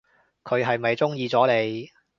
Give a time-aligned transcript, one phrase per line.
[0.43, 1.91] 佢係咪中意咗你？